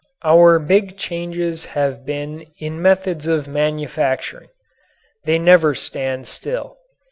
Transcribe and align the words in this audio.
Our 0.23 0.57
big 0.57 0.97
changes 0.97 1.65
have 1.77 2.07
been 2.07 2.45
in 2.57 2.81
methods 2.81 3.27
of 3.27 3.47
manufacturing. 3.47 4.49
They 5.25 5.37
never 5.37 5.75
stand 5.75 6.27
still. 6.27 6.77